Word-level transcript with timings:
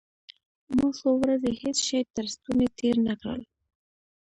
ما 0.75 0.87
څو 0.97 1.09
ورځې 1.21 1.51
هېڅ 1.61 1.77
شى 1.87 1.99
تر 2.15 2.25
ستوني 2.33 2.67
تېر 2.79 2.95
نه 3.07 3.13
کړل. 3.21 3.41